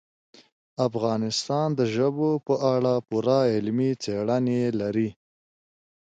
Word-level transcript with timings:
افغانستان 0.87 1.67
د 1.79 1.81
ژبو 1.95 2.29
په 2.47 2.55
اړه 2.73 2.93
پوره 3.07 3.39
علمي 3.53 3.91
څېړنې 4.03 4.61
لري. 4.81 5.09